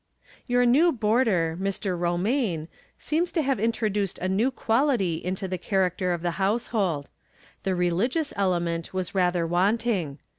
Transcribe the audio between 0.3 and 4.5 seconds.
Your new boarder, Mr. Romaine, seems to have introduced a new